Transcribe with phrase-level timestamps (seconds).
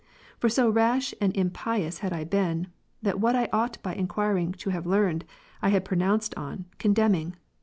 [0.39, 2.65] For so rash and impious had I been,
[3.03, 5.25] that what I ought by enquiring to have learned,
[5.61, 7.35] I had pronounced on, condemning.